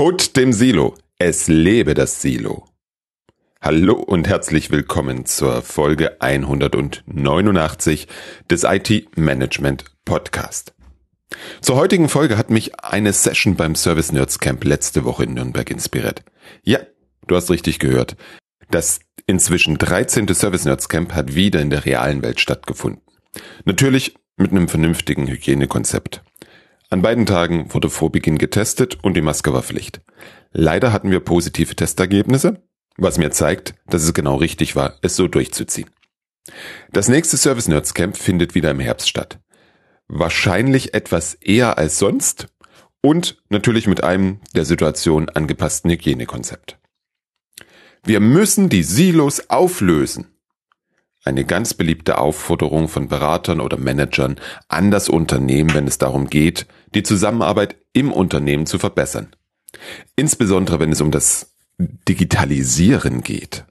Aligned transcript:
Tod 0.00 0.34
dem 0.38 0.54
Silo. 0.54 0.94
Es 1.18 1.46
lebe 1.46 1.92
das 1.92 2.22
Silo. 2.22 2.64
Hallo 3.60 3.96
und 3.96 4.26
herzlich 4.28 4.70
willkommen 4.70 5.26
zur 5.26 5.60
Folge 5.60 6.22
189 6.22 8.08
des 8.48 8.64
IT 8.64 9.18
Management 9.18 9.84
Podcast. 10.06 10.72
Zur 11.60 11.76
heutigen 11.76 12.08
Folge 12.08 12.38
hat 12.38 12.48
mich 12.48 12.80
eine 12.80 13.12
Session 13.12 13.56
beim 13.56 13.74
Service 13.74 14.10
Nerds 14.10 14.38
Camp 14.38 14.64
letzte 14.64 15.04
Woche 15.04 15.24
in 15.24 15.34
Nürnberg 15.34 15.70
inspiriert. 15.70 16.22
Ja, 16.62 16.78
du 17.26 17.36
hast 17.36 17.50
richtig 17.50 17.78
gehört. 17.78 18.16
Das 18.70 19.00
inzwischen 19.26 19.76
13. 19.76 20.32
Service 20.32 20.64
Nerds 20.64 20.88
Camp 20.88 21.12
hat 21.12 21.34
wieder 21.34 21.60
in 21.60 21.68
der 21.68 21.84
realen 21.84 22.22
Welt 22.22 22.40
stattgefunden. 22.40 23.02
Natürlich 23.66 24.14
mit 24.38 24.50
einem 24.50 24.68
vernünftigen 24.68 25.26
Hygienekonzept. 25.26 26.22
An 26.92 27.02
beiden 27.02 27.24
Tagen 27.24 27.72
wurde 27.72 27.88
vor 27.88 28.10
Beginn 28.10 28.36
getestet 28.36 28.98
und 29.02 29.14
die 29.14 29.20
Maske 29.20 29.52
war 29.52 29.62
Pflicht. 29.62 30.00
Leider 30.50 30.92
hatten 30.92 31.12
wir 31.12 31.20
positive 31.20 31.76
Testergebnisse, 31.76 32.64
was 32.96 33.16
mir 33.16 33.30
zeigt, 33.30 33.74
dass 33.86 34.02
es 34.02 34.12
genau 34.12 34.34
richtig 34.34 34.74
war, 34.74 34.98
es 35.00 35.14
so 35.14 35.28
durchzuziehen. 35.28 35.88
Das 36.92 37.08
nächste 37.08 37.36
Service 37.36 37.68
Nerds 37.68 37.94
Camp 37.94 38.16
findet 38.16 38.56
wieder 38.56 38.72
im 38.72 38.80
Herbst 38.80 39.08
statt. 39.08 39.38
Wahrscheinlich 40.08 40.92
etwas 40.92 41.34
eher 41.34 41.78
als 41.78 42.00
sonst 42.00 42.48
und 43.00 43.40
natürlich 43.50 43.86
mit 43.86 44.02
einem 44.02 44.40
der 44.56 44.64
Situation 44.64 45.28
angepassten 45.28 45.92
Hygienekonzept. 45.92 46.76
Wir 48.02 48.18
müssen 48.18 48.68
die 48.68 48.82
Silos 48.82 49.48
auflösen. 49.48 50.26
Eine 51.22 51.44
ganz 51.44 51.74
beliebte 51.74 52.18
Aufforderung 52.18 52.88
von 52.88 53.08
Beratern 53.08 53.60
oder 53.60 53.76
Managern 53.76 54.36
an 54.68 54.90
das 54.90 55.08
Unternehmen, 55.08 55.74
wenn 55.74 55.86
es 55.86 55.98
darum 55.98 56.28
geht, 56.28 56.66
die 56.94 57.02
Zusammenarbeit 57.02 57.76
im 57.92 58.10
Unternehmen 58.12 58.66
zu 58.66 58.78
verbessern. 58.78 59.28
Insbesondere 60.16 60.80
wenn 60.80 60.92
es 60.92 61.00
um 61.00 61.10
das 61.10 61.54
Digitalisieren 62.08 63.22
geht. 63.22 63.64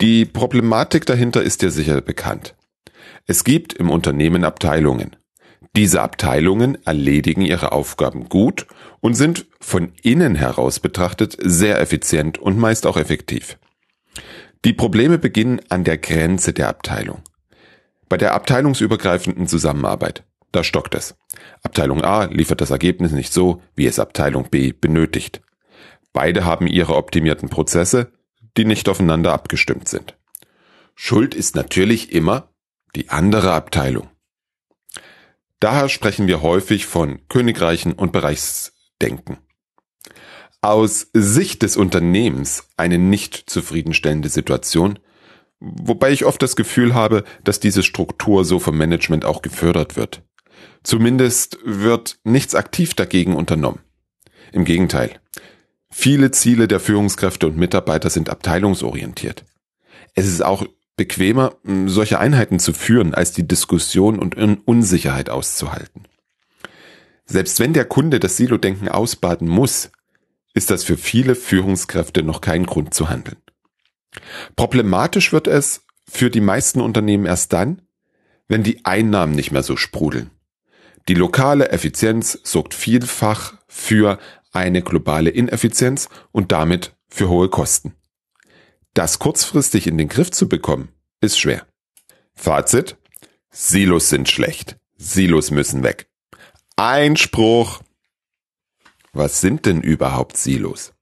Die 0.00 0.24
Problematik 0.24 1.04
dahinter 1.04 1.42
ist 1.42 1.62
dir 1.62 1.70
sicher 1.70 2.00
bekannt. 2.00 2.54
Es 3.26 3.44
gibt 3.44 3.74
im 3.74 3.90
Unternehmen 3.90 4.44
Abteilungen. 4.44 5.16
Diese 5.76 6.02
Abteilungen 6.02 6.78
erledigen 6.84 7.42
ihre 7.42 7.72
Aufgaben 7.72 8.28
gut 8.28 8.66
und 9.00 9.14
sind 9.14 9.46
von 9.60 9.92
innen 10.02 10.34
heraus 10.34 10.80
betrachtet 10.80 11.36
sehr 11.40 11.80
effizient 11.80 12.38
und 12.38 12.58
meist 12.58 12.86
auch 12.86 12.96
effektiv. 12.96 13.58
Die 14.64 14.74
Probleme 14.74 15.18
beginnen 15.18 15.60
an 15.70 15.84
der 15.84 15.96
Grenze 15.96 16.52
der 16.52 16.68
Abteilung. 16.68 17.22
Bei 18.10 18.18
der 18.18 18.34
abteilungsübergreifenden 18.34 19.48
Zusammenarbeit, 19.48 20.24
da 20.52 20.64
stockt 20.64 20.94
es. 20.94 21.16
Abteilung 21.62 22.04
A 22.04 22.24
liefert 22.24 22.60
das 22.60 22.70
Ergebnis 22.70 23.12
nicht 23.12 23.32
so, 23.32 23.62
wie 23.74 23.86
es 23.86 23.98
Abteilung 23.98 24.50
B 24.50 24.72
benötigt. 24.72 25.40
Beide 26.12 26.44
haben 26.44 26.66
ihre 26.66 26.96
optimierten 26.96 27.48
Prozesse, 27.48 28.12
die 28.56 28.66
nicht 28.66 28.88
aufeinander 28.88 29.32
abgestimmt 29.32 29.88
sind. 29.88 30.18
Schuld 30.94 31.34
ist 31.34 31.56
natürlich 31.56 32.12
immer 32.12 32.52
die 32.94 33.08
andere 33.08 33.52
Abteilung. 33.52 34.10
Daher 35.60 35.88
sprechen 35.88 36.26
wir 36.26 36.42
häufig 36.42 36.84
von 36.84 37.26
Königreichen 37.28 37.92
und 37.92 38.12
Bereichsdenken 38.12 39.38
aus 40.62 41.08
Sicht 41.12 41.62
des 41.62 41.76
Unternehmens 41.76 42.68
eine 42.76 42.98
nicht 42.98 43.48
zufriedenstellende 43.48 44.28
Situation, 44.28 44.98
wobei 45.58 46.10
ich 46.10 46.24
oft 46.24 46.42
das 46.42 46.56
Gefühl 46.56 46.94
habe, 46.94 47.24
dass 47.44 47.60
diese 47.60 47.82
Struktur 47.82 48.44
so 48.44 48.58
vom 48.58 48.76
Management 48.76 49.24
auch 49.24 49.42
gefördert 49.42 49.96
wird. 49.96 50.22
Zumindest 50.82 51.58
wird 51.64 52.18
nichts 52.24 52.54
aktiv 52.54 52.94
dagegen 52.94 53.34
unternommen. 53.34 53.80
Im 54.52 54.64
Gegenteil. 54.64 55.20
Viele 55.90 56.30
Ziele 56.30 56.68
der 56.68 56.80
Führungskräfte 56.80 57.46
und 57.46 57.56
Mitarbeiter 57.56 58.10
sind 58.10 58.30
abteilungsorientiert. 58.30 59.44
Es 60.14 60.26
ist 60.26 60.44
auch 60.44 60.64
bequemer, 60.96 61.56
solche 61.86 62.18
Einheiten 62.18 62.58
zu 62.58 62.72
führen, 62.72 63.14
als 63.14 63.32
die 63.32 63.46
Diskussion 63.46 64.18
und 64.18 64.36
Unsicherheit 64.36 65.30
auszuhalten. 65.30 66.04
Selbst 67.24 67.60
wenn 67.60 67.72
der 67.72 67.84
Kunde 67.84 68.20
das 68.20 68.36
Silo-Denken 68.36 68.88
ausbaden 68.88 69.48
muss, 69.48 69.90
ist 70.54 70.70
das 70.70 70.84
für 70.84 70.96
viele 70.96 71.34
Führungskräfte 71.34 72.22
noch 72.22 72.40
kein 72.40 72.66
Grund 72.66 72.94
zu 72.94 73.08
handeln. 73.08 73.38
Problematisch 74.56 75.32
wird 75.32 75.46
es 75.46 75.82
für 76.08 76.30
die 76.30 76.40
meisten 76.40 76.80
Unternehmen 76.80 77.26
erst 77.26 77.52
dann, 77.52 77.82
wenn 78.48 78.62
die 78.62 78.84
Einnahmen 78.84 79.34
nicht 79.34 79.52
mehr 79.52 79.62
so 79.62 79.76
sprudeln. 79.76 80.30
Die 81.08 81.14
lokale 81.14 81.70
Effizienz 81.70 82.40
sorgt 82.42 82.74
vielfach 82.74 83.54
für 83.68 84.18
eine 84.52 84.82
globale 84.82 85.30
Ineffizienz 85.30 86.08
und 86.32 86.52
damit 86.52 86.96
für 87.08 87.28
hohe 87.28 87.48
Kosten. 87.48 87.94
Das 88.94 89.20
kurzfristig 89.20 89.86
in 89.86 89.98
den 89.98 90.08
Griff 90.08 90.32
zu 90.32 90.48
bekommen, 90.48 90.88
ist 91.20 91.38
schwer. 91.38 91.66
Fazit. 92.34 92.96
Silos 93.50 94.08
sind 94.08 94.28
schlecht. 94.28 94.76
Silos 94.96 95.50
müssen 95.50 95.82
weg. 95.82 96.08
Einspruch. 96.76 97.80
Was 99.12 99.40
sind 99.40 99.66
denn 99.66 99.80
überhaupt 99.80 100.36
Silos? 100.36 100.92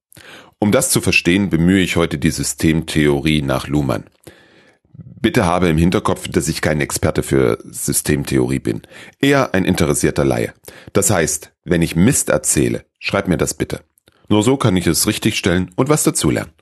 Um 0.59 0.73
das 0.73 0.91
zu 0.91 1.01
verstehen, 1.01 1.51
bemühe 1.51 1.81
ich 1.81 1.97
heute 1.97 2.19
die 2.19 2.31
Systemtheorie 2.31 3.43
nach 3.43 3.69
Luhmann. 3.69 4.05
Bitte 5.21 5.45
habe 5.45 5.69
im 5.69 5.79
Hinterkopf, 5.79 6.29
dass 6.29 6.49
ich 6.49 6.61
kein 6.61 6.81
Experte 6.81 7.23
für 7.23 7.59
Systemtheorie 7.65 8.59
bin, 8.59 8.83
eher 9.21 9.55
ein 9.55 9.65
interessierter 9.65 10.25
Laie. 10.25 10.55
Das 10.93 11.11
heißt, 11.11 11.53
wenn 11.65 11.83
ich 11.83 11.97
Mist 11.97 12.31
erzähle, 12.31 12.85
schreib 12.99 13.29
mir 13.29 13.37
das 13.37 13.55
bitte. 13.55 13.81
Nur 14.29 14.43
so 14.43 14.57
kann 14.57 14.77
ich 14.77 14.87
es 14.87 15.07
richtigstellen 15.07 15.71
und 15.77 15.89
was 15.89 16.03
dazulernen. 16.03 16.53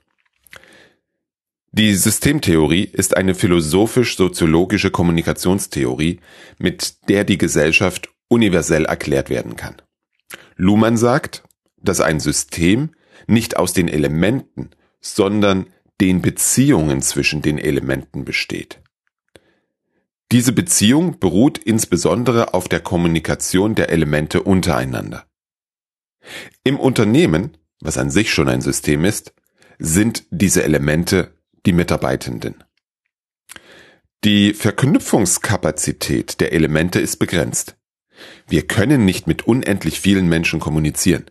Die 1.71 1.93
Systemtheorie 1.95 2.85
ist 2.85 3.15
eine 3.15 3.35
philosophisch-soziologische 3.35 4.89
Kommunikationstheorie, 4.89 6.19
mit 6.57 7.09
der 7.09 7.23
die 7.23 7.37
Gesellschaft 7.37 8.09
universell 8.29 8.85
erklärt 8.85 9.29
werden 9.29 9.55
kann. 9.55 9.75
Luhmann 10.57 10.97
sagt, 10.97 11.43
dass 11.77 12.01
ein 12.01 12.19
System 12.19 12.91
nicht 13.27 13.57
aus 13.57 13.73
den 13.73 13.87
Elementen, 13.87 14.71
sondern 14.99 15.67
den 16.01 16.21
Beziehungen 16.21 17.01
zwischen 17.01 17.41
den 17.41 17.57
Elementen 17.57 18.25
besteht. 18.25 18.81
Diese 20.31 20.51
Beziehung 20.51 21.19
beruht 21.19 21.57
insbesondere 21.57 22.53
auf 22.53 22.67
der 22.67 22.81
Kommunikation 22.81 23.75
der 23.75 23.89
Elemente 23.89 24.43
untereinander. 24.43 25.25
Im 26.63 26.77
Unternehmen, 26.79 27.57
was 27.79 27.97
an 27.97 28.11
sich 28.11 28.33
schon 28.33 28.49
ein 28.49 28.61
System 28.61 29.05
ist, 29.05 29.33
sind 29.79 30.25
diese 30.29 30.63
Elemente 30.63 31.33
die 31.65 31.71
Mitarbeitenden. 31.71 32.63
Die 34.23 34.53
Verknüpfungskapazität 34.53 36.41
der 36.41 36.51
Elemente 36.51 36.99
ist 36.99 37.17
begrenzt. 37.17 37.76
Wir 38.47 38.65
können 38.67 39.05
nicht 39.05 39.27
mit 39.27 39.47
unendlich 39.47 39.99
vielen 39.99 40.27
Menschen 40.27 40.59
kommunizieren. 40.59 41.25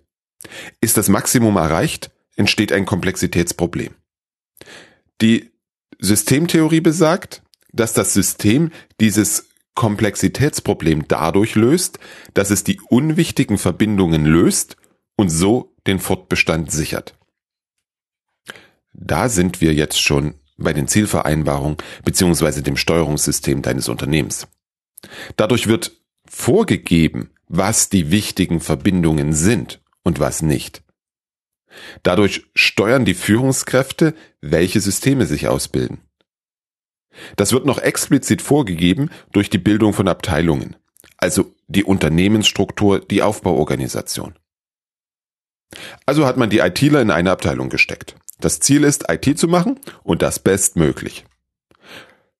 Ist 0.80 0.97
das 0.97 1.08
Maximum 1.08 1.56
erreicht, 1.56 2.10
entsteht 2.36 2.72
ein 2.72 2.86
Komplexitätsproblem. 2.86 3.94
Die 5.20 5.50
Systemtheorie 5.98 6.80
besagt, 6.80 7.42
dass 7.72 7.92
das 7.92 8.12
System 8.12 8.70
dieses 9.00 9.48
Komplexitätsproblem 9.74 11.06
dadurch 11.08 11.54
löst, 11.54 11.98
dass 12.34 12.50
es 12.50 12.64
die 12.64 12.80
unwichtigen 12.88 13.58
Verbindungen 13.58 14.24
löst 14.24 14.76
und 15.16 15.28
so 15.28 15.74
den 15.86 15.98
Fortbestand 15.98 16.70
sichert. 16.70 17.14
Da 18.92 19.28
sind 19.28 19.60
wir 19.60 19.74
jetzt 19.74 20.00
schon 20.00 20.34
bei 20.56 20.72
den 20.72 20.88
Zielvereinbarungen 20.88 21.76
bzw. 22.04 22.62
dem 22.62 22.76
Steuerungssystem 22.76 23.60
deines 23.60 23.88
Unternehmens. 23.88 24.48
Dadurch 25.36 25.66
wird 25.66 25.92
vorgegeben, 26.31 27.31
was 27.48 27.88
die 27.88 28.10
wichtigen 28.10 28.60
Verbindungen 28.60 29.32
sind 29.32 29.81
und 30.03 30.20
was 30.20 30.42
nicht. 30.42 30.82
Dadurch 32.03 32.47
steuern 32.54 33.04
die 33.04 33.15
Führungskräfte, 33.15 34.15
welche 34.41 34.80
Systeme 34.80 35.27
sich 35.27 35.48
ausbilden. 35.48 35.98
Das 37.36 37.53
wird 37.53 37.66
noch 37.66 37.78
explizit 37.78 38.42
vorgegeben 38.42 39.10
durch 39.33 39.51
die 39.51 39.59
Bildung 39.59 39.92
von 39.92 40.09
Abteilungen, 40.09 40.77
also 41.16 41.54
die 41.66 41.84
Unternehmensstruktur, 41.84 43.01
die 43.01 43.22
Aufbauorganisation. 43.22 44.34
Also 46.04 46.27
hat 46.27 46.36
man 46.36 46.51
die 46.51 46.59
ITler 46.59 47.01
in 47.01 47.10
eine 47.10 47.30
Abteilung 47.30 47.68
gesteckt. 47.68 48.16
Das 48.39 48.60
Ziel 48.60 48.84
ist, 48.84 49.10
IT 49.10 49.39
zu 49.39 49.48
machen 49.48 49.80
und 50.03 50.22
das 50.22 50.39
bestmöglich. 50.39 51.24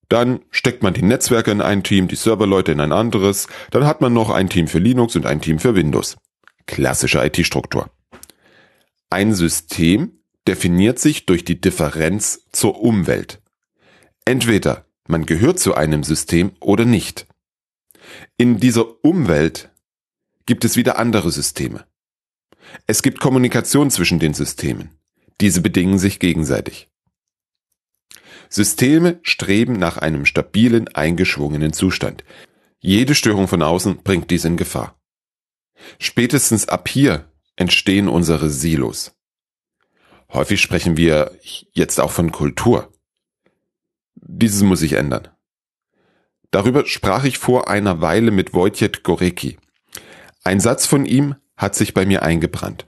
Dann 0.09 0.41
steckt 0.51 0.83
man 0.83 0.95
die 0.95 1.03
Netzwerke 1.03 1.51
in 1.51 1.61
ein 1.61 1.83
Team, 1.83 2.09
die 2.09 2.17
Serverleute 2.17 2.73
in 2.73 2.81
ein 2.81 2.93
anderes. 2.93 3.49
Dann 3.71 3.87
hat 3.87 4.01
man 4.01 4.13
noch 4.13 4.31
ein 4.31 4.49
Team 4.49 4.69
für 4.69 4.79
Linux 4.79 5.17
und 5.17 5.27
ein 5.27 5.41
Team 5.41 5.59
für 5.59 5.75
Windows. 5.75 6.17
Klassische 6.67 7.25
IT-Struktur. 7.25 7.91
Ein 9.11 9.35
System 9.35 10.13
definiert 10.47 10.99
sich 10.99 11.27
durch 11.27 11.45
die 11.45 11.61
Differenz 11.61 12.43
zur 12.53 12.81
Umwelt. 12.81 13.41
Entweder 14.25 14.87
man 15.09 15.27
gehört 15.27 15.59
zu 15.59 15.75
einem 15.75 16.03
System 16.03 16.53
oder 16.61 16.85
nicht. 16.85 17.27
In 18.37 18.59
dieser 18.59 19.05
Umwelt 19.05 19.71
gibt 20.47 20.65
es 20.65 20.77
wieder 20.77 20.99
andere 20.99 21.31
Systeme. 21.31 21.85
Es 22.87 23.03
gibt 23.03 23.21
Kommunikation 23.21 23.91
zwischen 23.91 24.19
den 24.19 24.35
Systemen. 24.35 24.91
Diese 25.41 25.61
bedingen 25.61 25.99
sich 25.99 26.19
gegenseitig. 26.19 26.89
Systeme 28.49 29.21
streben 29.23 29.75
nach 29.75 29.99
einem 29.99 30.25
stabilen, 30.27 30.89
eingeschwungenen 30.89 31.73
Zustand. 31.73 32.25
Jede 32.79 33.15
Störung 33.15 33.49
von 33.49 33.63
außen 33.63 34.03
bringt 34.03 34.31
dies 34.31 34.45
in 34.45 34.57
Gefahr. 34.57 34.99
Spätestens 35.99 36.69
ab 36.69 36.89
hier 36.89 37.31
entstehen 37.57 38.09
unsere 38.09 38.51
Silos. 38.51 39.17
Häufig 40.33 40.61
sprechen 40.61 40.97
wir 40.97 41.33
jetzt 41.73 42.01
auch 42.01 42.11
von 42.11 42.33
Kultur. 42.33 42.93
Dieses 44.15 44.63
muss 44.63 44.81
sich 44.81 44.95
ändern. 44.95 45.29
Darüber 46.51 46.87
sprach 46.87 47.25
ich 47.25 47.39
vor 47.39 47.69
einer 47.69 48.01
Weile 48.01 48.31
mit 48.31 48.55
Wojciech 48.55 49.03
Gorecki. 49.03 49.59
Ein 50.43 50.61
Satz 50.61 50.87
von 50.87 51.07
ihm 51.07 51.37
hat 51.57 51.75
sich 51.75 51.95
bei 51.95 52.07
mir 52.07 52.23
eingebrannt. 52.23 52.87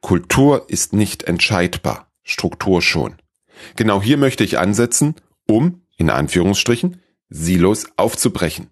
Kultur 0.00 0.64
ist 0.68 0.92
nicht 0.92 1.24
entscheidbar, 1.24 2.10
Struktur 2.22 2.82
schon. 2.82 3.19
Genau 3.76 4.02
hier 4.02 4.16
möchte 4.16 4.44
ich 4.44 4.58
ansetzen, 4.58 5.14
um, 5.46 5.82
in 5.96 6.10
Anführungsstrichen, 6.10 7.00
Silos 7.28 7.86
aufzubrechen. 7.96 8.70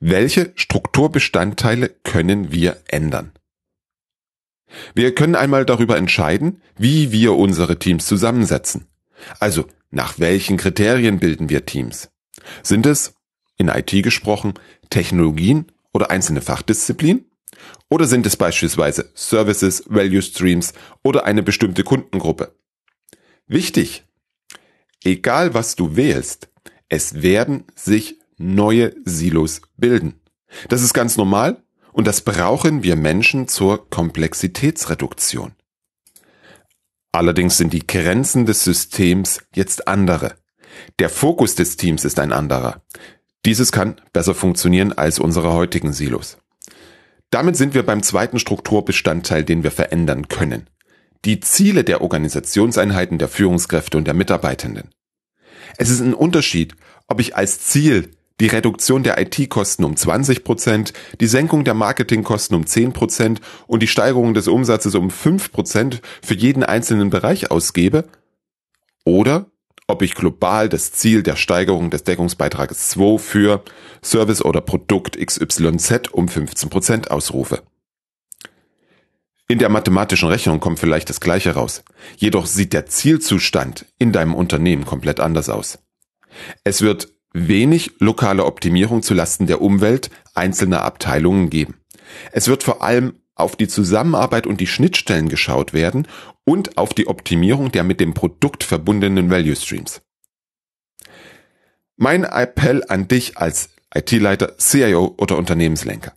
Welche 0.00 0.52
Strukturbestandteile 0.56 1.88
können 1.88 2.50
wir 2.50 2.82
ändern? 2.88 3.32
Wir 4.94 5.14
können 5.14 5.36
einmal 5.36 5.64
darüber 5.64 5.96
entscheiden, 5.96 6.62
wie 6.76 7.12
wir 7.12 7.34
unsere 7.34 7.78
Teams 7.78 8.06
zusammensetzen. 8.06 8.88
Also, 9.38 9.66
nach 9.90 10.18
welchen 10.18 10.56
Kriterien 10.56 11.20
bilden 11.20 11.48
wir 11.50 11.66
Teams? 11.66 12.10
Sind 12.62 12.86
es, 12.86 13.14
in 13.56 13.68
IT 13.68 13.90
gesprochen, 14.02 14.54
Technologien 14.90 15.66
oder 15.92 16.10
einzelne 16.10 16.40
Fachdisziplinen? 16.40 17.30
Oder 17.88 18.06
sind 18.06 18.26
es 18.26 18.36
beispielsweise 18.36 19.10
Services, 19.14 19.84
Value 19.86 20.22
Streams 20.22 20.72
oder 21.02 21.24
eine 21.24 21.42
bestimmte 21.42 21.84
Kundengruppe? 21.84 22.54
Wichtig, 23.46 24.04
egal 25.04 25.54
was 25.54 25.76
du 25.76 25.96
wählst, 25.96 26.48
es 26.88 27.22
werden 27.22 27.64
sich 27.74 28.18
neue 28.38 28.94
Silos 29.04 29.62
bilden. 29.76 30.20
Das 30.68 30.82
ist 30.82 30.94
ganz 30.94 31.16
normal 31.16 31.62
und 31.92 32.06
das 32.06 32.22
brauchen 32.22 32.82
wir 32.82 32.96
Menschen 32.96 33.48
zur 33.48 33.88
Komplexitätsreduktion. 33.90 35.52
Allerdings 37.12 37.58
sind 37.58 37.74
die 37.74 37.86
Grenzen 37.86 38.46
des 38.46 38.64
Systems 38.64 39.40
jetzt 39.54 39.86
andere. 39.86 40.34
Der 40.98 41.10
Fokus 41.10 41.54
des 41.54 41.76
Teams 41.76 42.04
ist 42.04 42.18
ein 42.18 42.32
anderer. 42.32 42.82
Dieses 43.44 43.70
kann 43.72 44.00
besser 44.12 44.34
funktionieren 44.34 44.92
als 44.92 45.18
unsere 45.18 45.52
heutigen 45.52 45.92
Silos. 45.92 46.38
Damit 47.32 47.56
sind 47.56 47.72
wir 47.72 47.82
beim 47.82 48.02
zweiten 48.02 48.38
Strukturbestandteil, 48.38 49.42
den 49.42 49.62
wir 49.62 49.70
verändern 49.70 50.28
können. 50.28 50.68
Die 51.24 51.40
Ziele 51.40 51.82
der 51.82 52.02
Organisationseinheiten 52.02 53.16
der 53.16 53.28
Führungskräfte 53.28 53.96
und 53.96 54.04
der 54.04 54.12
Mitarbeitenden. 54.12 54.90
Es 55.78 55.88
ist 55.88 56.00
ein 56.00 56.12
Unterschied, 56.12 56.74
ob 57.08 57.20
ich 57.20 57.34
als 57.34 57.60
Ziel 57.60 58.10
die 58.38 58.48
Reduktion 58.48 59.02
der 59.02 59.18
IT-Kosten 59.18 59.84
um 59.84 59.96
20 59.96 60.44
Prozent, 60.44 60.92
die 61.20 61.26
Senkung 61.26 61.64
der 61.64 61.72
Marketingkosten 61.72 62.54
um 62.54 62.66
10 62.66 62.92
Prozent 62.92 63.40
und 63.66 63.82
die 63.82 63.86
Steigerung 63.86 64.34
des 64.34 64.46
Umsatzes 64.46 64.94
um 64.94 65.08
5 65.08 65.52
Prozent 65.52 66.02
für 66.22 66.34
jeden 66.34 66.64
einzelnen 66.64 67.08
Bereich 67.08 67.50
ausgebe, 67.50 68.04
oder 69.04 69.46
ob 69.92 70.02
ich 70.02 70.14
global 70.14 70.68
das 70.68 70.90
Ziel 70.90 71.22
der 71.22 71.36
Steigerung 71.36 71.90
des 71.90 72.02
Deckungsbeitrages 72.02 72.88
2 72.88 73.18
für 73.18 73.62
Service 74.02 74.42
oder 74.42 74.62
Produkt 74.62 75.16
XYZ 75.16 76.08
um 76.12 76.26
15% 76.26 77.08
ausrufe. 77.08 77.62
In 79.48 79.58
der 79.58 79.68
mathematischen 79.68 80.28
Rechnung 80.28 80.60
kommt 80.60 80.78
vielleicht 80.78 81.10
das 81.10 81.20
gleiche 81.20 81.52
raus. 81.52 81.84
Jedoch 82.16 82.46
sieht 82.46 82.72
der 82.72 82.86
Zielzustand 82.86 83.84
in 83.98 84.10
deinem 84.10 84.34
Unternehmen 84.34 84.86
komplett 84.86 85.20
anders 85.20 85.50
aus. 85.50 85.78
Es 86.64 86.80
wird 86.80 87.08
wenig 87.34 87.92
lokale 87.98 88.46
Optimierung 88.46 89.02
zulasten 89.02 89.46
der 89.46 89.60
Umwelt 89.60 90.10
einzelner 90.34 90.82
Abteilungen 90.82 91.50
geben. 91.50 91.74
Es 92.32 92.48
wird 92.48 92.62
vor 92.62 92.82
allem 92.82 93.21
auf 93.42 93.56
die 93.56 93.68
Zusammenarbeit 93.68 94.46
und 94.46 94.60
die 94.60 94.66
Schnittstellen 94.66 95.28
geschaut 95.28 95.72
werden 95.72 96.08
und 96.44 96.78
auf 96.78 96.94
die 96.94 97.06
Optimierung 97.06 97.70
der 97.72 97.84
mit 97.84 98.00
dem 98.00 98.14
Produkt 98.14 98.64
verbundenen 98.64 99.30
Value 99.30 99.56
Streams. 99.56 100.02
Mein 101.96 102.24
Appell 102.24 102.84
an 102.88 103.06
dich 103.06 103.36
als 103.36 103.70
IT-Leiter, 103.94 104.56
CIO 104.58 105.14
oder 105.18 105.36
Unternehmenslenker. 105.36 106.14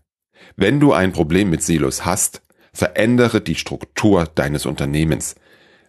Wenn 0.55 0.79
du 0.79 0.93
ein 0.93 1.11
Problem 1.11 1.49
mit 1.49 1.61
Silos 1.61 2.05
hast, 2.05 2.41
verändere 2.73 3.41
die 3.41 3.55
Struktur 3.55 4.25
deines 4.33 4.65
Unternehmens. 4.65 5.35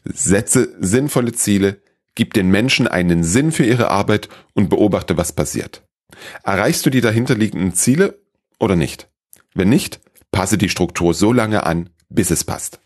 Setze 0.05 0.75
sinnvolle 0.81 1.33
Ziele, 1.33 1.81
gib 2.15 2.35
den 2.35 2.51
Menschen 2.51 2.89
einen 2.89 3.23
Sinn 3.23 3.53
für 3.53 3.65
ihre 3.65 3.91
Arbeit 3.91 4.29
und 4.55 4.69
beobachte, 4.69 5.17
was 5.17 5.33
passiert. 5.33 5.83
Erreichst 6.43 6.85
du 6.87 6.91
die 6.91 7.01
dahinterliegenden 7.01 7.75
Ziele 7.75 8.21
oder 8.59 8.77
nicht? 8.77 9.09
Wenn 9.55 9.69
nicht, 9.69 10.01
passe 10.31 10.59
die 10.59 10.69
Struktur 10.69 11.15
so 11.15 11.33
lange 11.33 11.65
an, 11.65 11.91
bis 12.09 12.31
es 12.31 12.45
passt. 12.45 12.81